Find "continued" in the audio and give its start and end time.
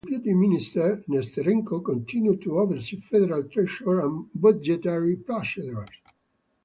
1.85-2.41